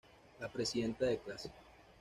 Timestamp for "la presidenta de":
0.39-1.19